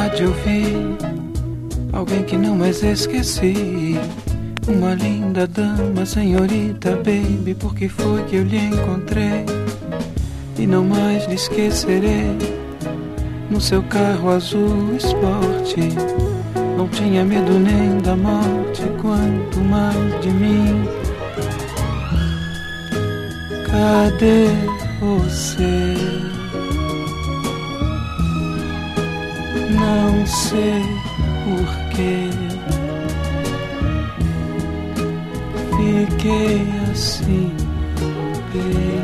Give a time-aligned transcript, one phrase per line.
[0.00, 0.96] cidade eu vi
[1.92, 3.98] alguém que não mais esqueci.
[4.66, 9.44] Uma linda dama, senhorita, baby, porque foi que eu lhe encontrei
[10.58, 12.36] e não mais lhe esquecerei.
[13.50, 15.80] No seu carro azul esporte,
[16.76, 20.84] não tinha medo nem da morte, quanto mais de mim.
[23.66, 24.46] Cadê
[25.00, 26.29] você?
[29.80, 30.82] Não sei
[31.44, 32.28] porquê.
[35.76, 37.52] Fiquei assim,
[38.52, 39.00] baby.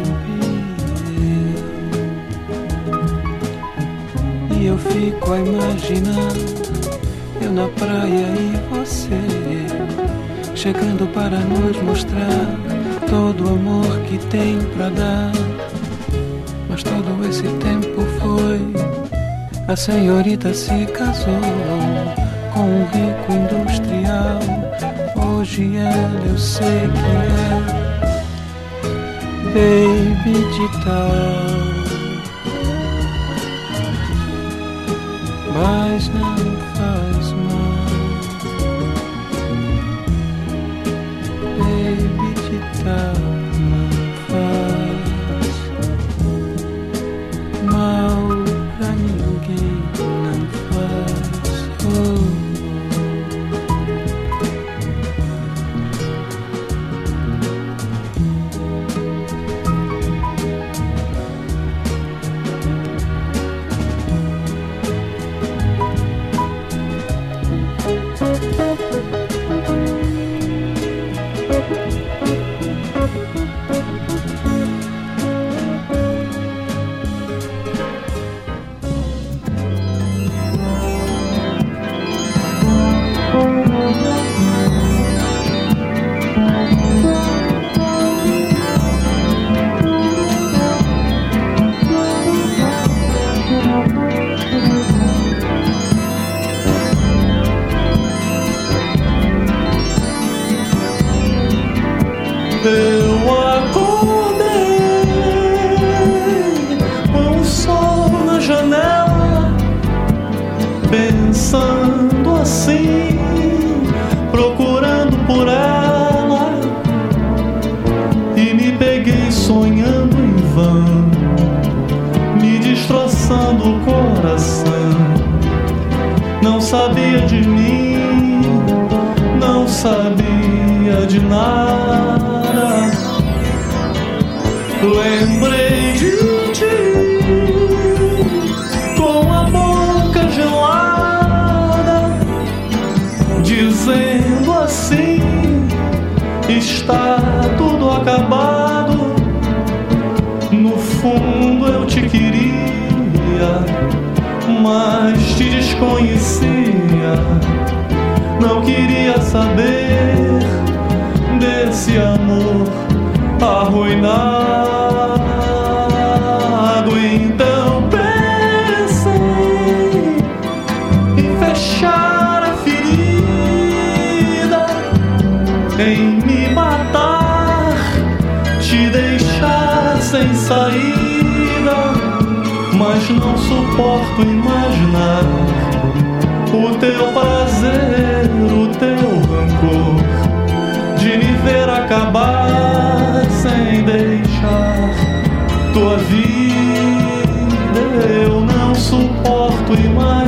[4.59, 6.33] E eu fico a imaginar
[7.41, 9.21] eu na praia e você
[10.55, 12.47] chegando para nos mostrar
[13.09, 15.33] todo o amor que tem pra dar.
[16.69, 17.66] Mas todo esse tempo
[19.69, 21.41] a senhorita se casou
[22.55, 24.39] com um rico industrial.
[25.17, 27.57] Hoje ela eu sei que é
[29.53, 31.11] baby de tal.
[35.55, 36.46] Mas não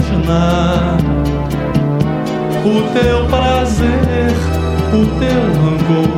[0.08, 0.98] imaginar
[2.64, 4.32] o teu prazer,
[4.92, 6.12] o teu rancor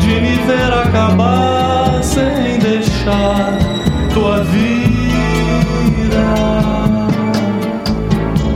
[0.00, 3.58] de me ver acabar sem deixar
[4.12, 4.76] tua vida.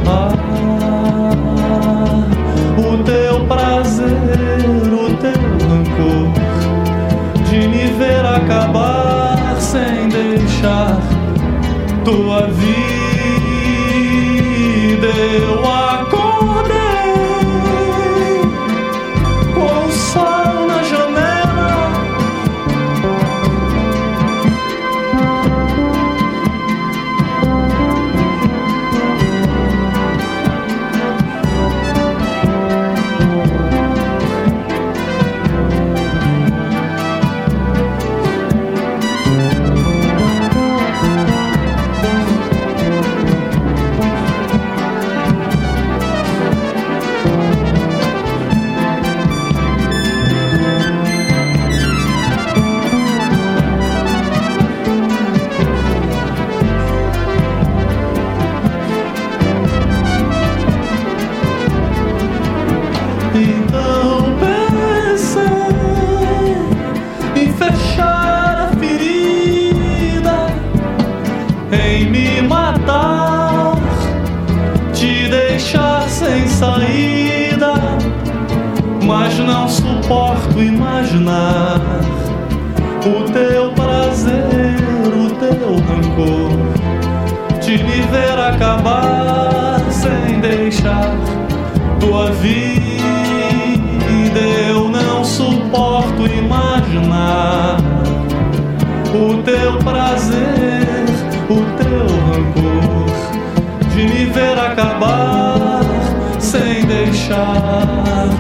[0.07, 0.33] Ah,
[2.79, 4.59] o teu prazer,
[4.93, 6.33] o teu rancor
[7.49, 10.99] de me ver acabar sem deixar
[12.05, 12.80] tua vida.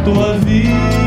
[0.04, 0.99] tua vida.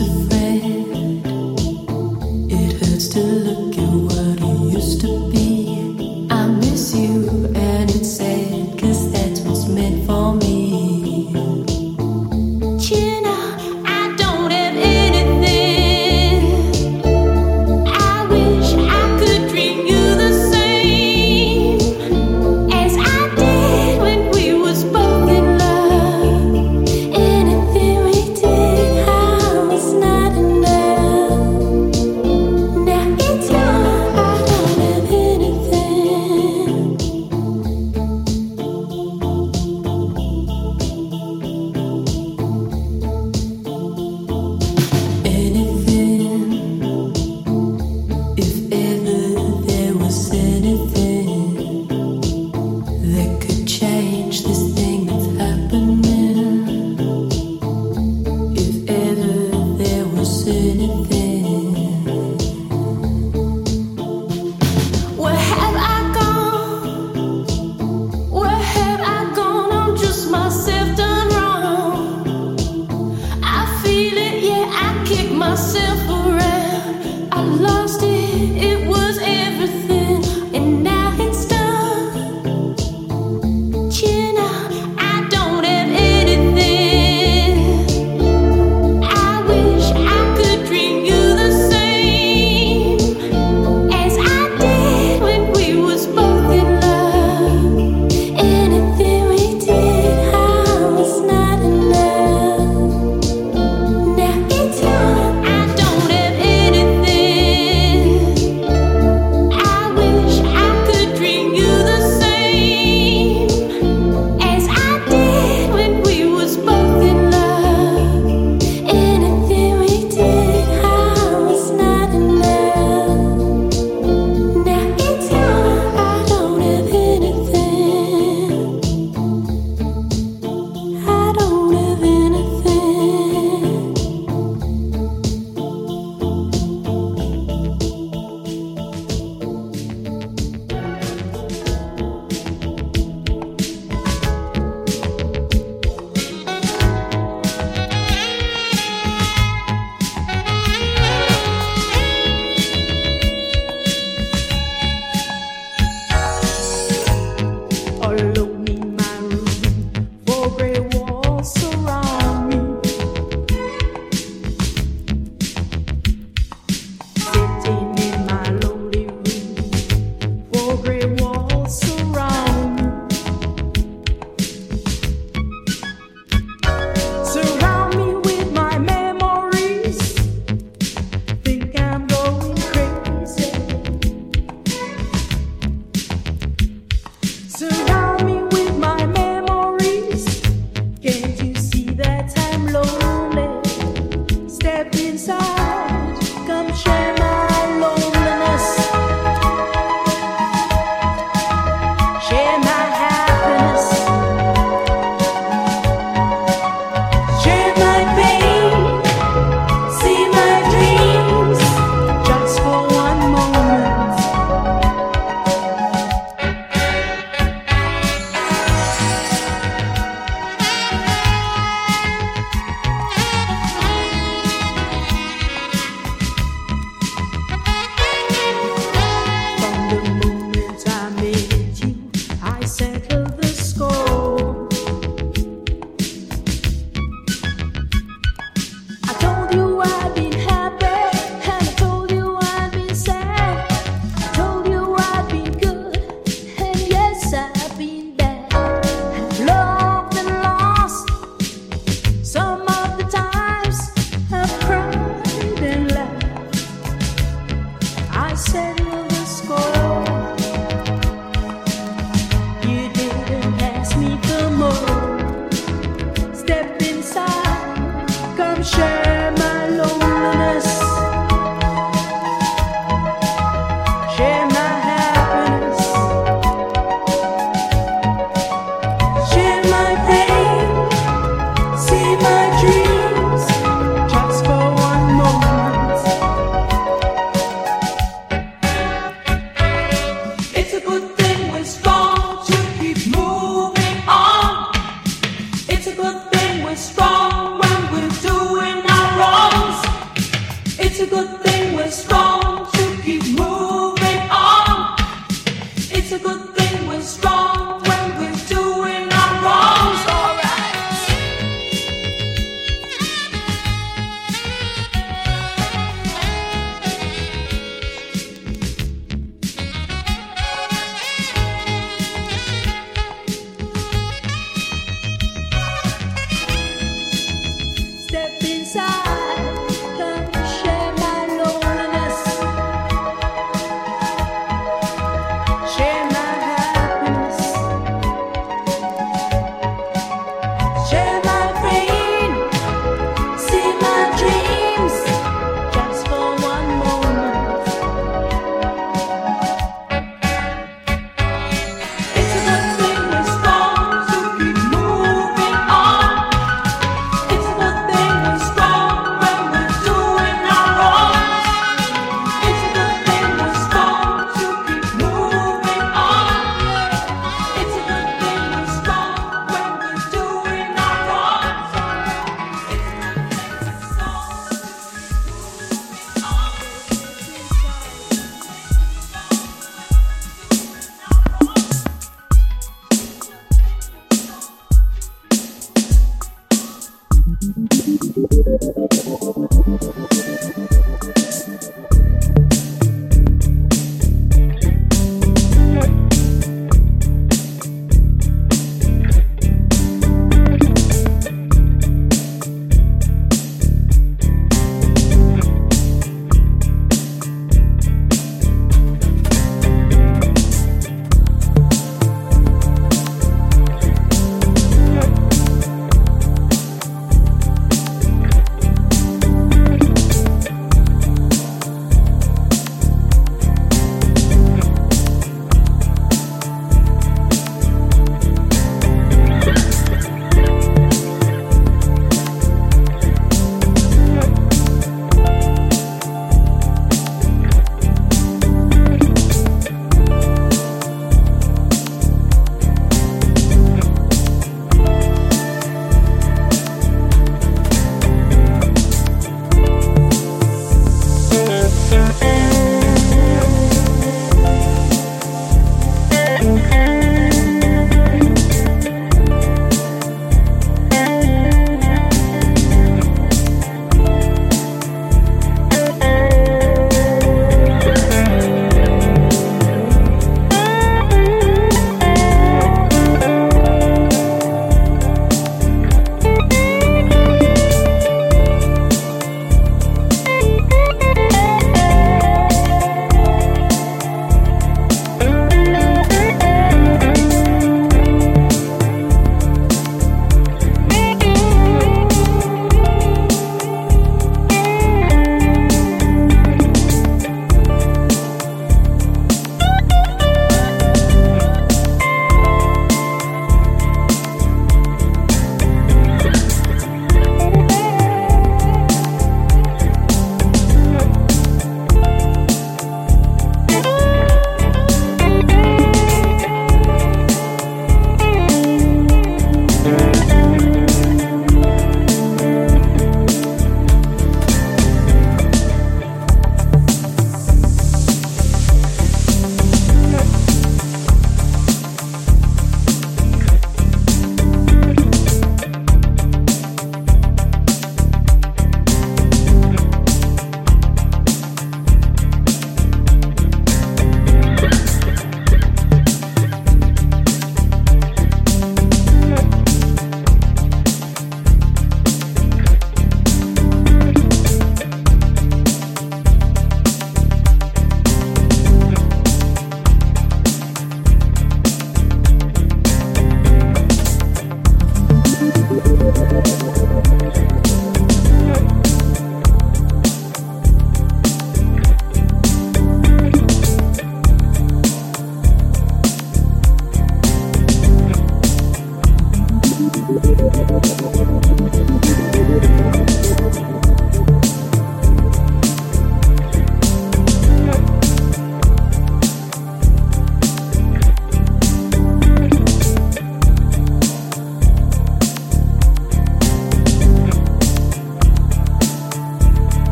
[0.00, 0.37] as.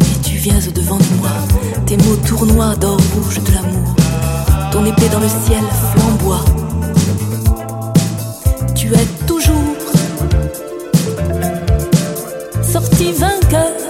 [0.00, 1.30] Et tu viens au-devant de moi,
[1.86, 3.94] tes mots tournoient d'or rouge de l'amour.
[4.72, 5.62] Ton épée dans le ciel
[5.92, 6.44] flamboie.
[8.74, 9.54] Tu es toujours
[12.62, 13.87] sorti vainqueur.